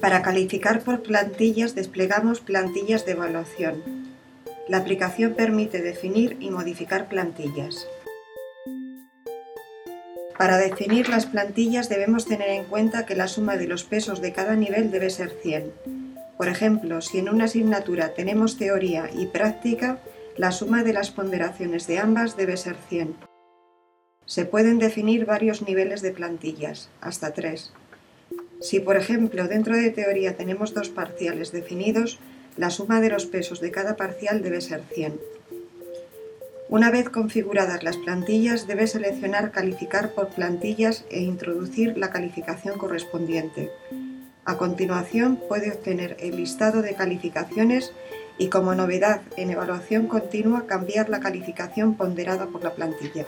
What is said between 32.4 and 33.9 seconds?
la suma de los pesos de